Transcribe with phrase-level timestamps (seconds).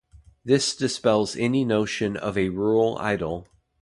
[0.43, 3.47] This dispels any notion of a rural idyll.